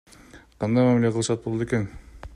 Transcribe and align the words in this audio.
Кандай 0.63 0.87
мамиле 0.87 1.09
кылышат 1.17 1.43
болду 1.45 1.63
экен? 1.69 1.83